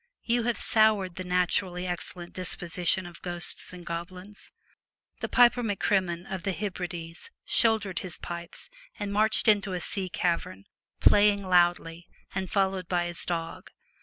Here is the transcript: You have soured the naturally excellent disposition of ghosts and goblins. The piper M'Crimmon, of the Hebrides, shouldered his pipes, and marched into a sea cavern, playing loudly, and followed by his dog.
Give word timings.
You 0.23 0.45
have 0.45 0.59
soured 0.59 1.13
the 1.15 1.23
naturally 1.23 1.85
excellent 1.85 2.33
disposition 2.33 3.05
of 3.05 3.21
ghosts 3.21 3.71
and 3.71 3.85
goblins. 3.85 4.51
The 5.19 5.29
piper 5.29 5.61
M'Crimmon, 5.61 6.25
of 6.25 6.41
the 6.41 6.53
Hebrides, 6.53 7.29
shouldered 7.45 7.99
his 7.99 8.17
pipes, 8.17 8.71
and 8.97 9.13
marched 9.13 9.47
into 9.47 9.73
a 9.73 9.79
sea 9.79 10.09
cavern, 10.09 10.65
playing 11.01 11.43
loudly, 11.43 12.07
and 12.33 12.49
followed 12.49 12.87
by 12.87 13.05
his 13.05 13.23
dog. 13.25 13.69